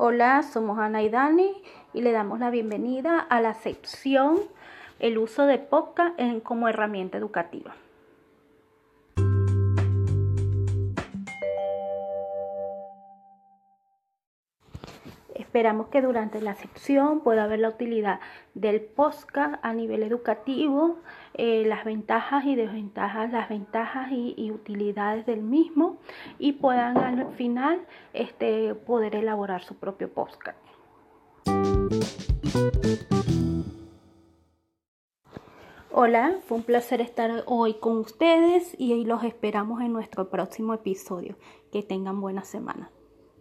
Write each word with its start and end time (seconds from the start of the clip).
Hola, 0.00 0.44
somos 0.44 0.78
Ana 0.78 1.02
y 1.02 1.08
Dani 1.08 1.60
y 1.92 2.02
le 2.02 2.12
damos 2.12 2.38
la 2.38 2.50
bienvenida 2.50 3.18
a 3.18 3.40
la 3.40 3.54
sección 3.54 4.38
El 5.00 5.18
uso 5.18 5.44
de 5.44 5.58
podcast 5.58 6.16
como 6.44 6.68
herramienta 6.68 7.18
educativa. 7.18 7.74
Esperamos 15.48 15.88
que 15.88 16.02
durante 16.02 16.42
la 16.42 16.52
sección 16.52 17.20
pueda 17.20 17.46
ver 17.46 17.60
la 17.60 17.70
utilidad 17.70 18.20
del 18.52 18.82
podcast 18.82 19.54
a 19.62 19.72
nivel 19.72 20.02
educativo, 20.02 20.98
eh, 21.32 21.64
las 21.64 21.86
ventajas 21.86 22.44
y 22.44 22.54
desventajas, 22.54 23.32
las 23.32 23.48
ventajas 23.48 24.12
y, 24.12 24.50
utilidades 24.50 25.24
del 25.24 25.40
mismo 25.40 25.96
y 26.38 26.52
puedan 26.52 26.98
al 26.98 27.32
final 27.32 27.80
este, 28.12 28.74
poder 28.74 29.14
elaborar 29.16 29.62
su 29.62 29.74
propio 29.76 30.12
podcast. 30.12 30.58
Hola, 35.90 36.40
fue 36.44 36.58
un 36.58 36.62
placer 36.62 37.00
estar 37.00 37.44
hoy 37.46 37.72
con 37.80 37.96
ustedes 37.96 38.76
y 38.78 39.02
los 39.06 39.24
esperamos 39.24 39.80
en 39.80 39.94
nuestro 39.94 40.28
próximo 40.28 40.74
episodio. 40.74 41.36
Que 41.72 41.82
tengan 41.82 42.20
buena 42.20 42.44
semana. 42.44 42.90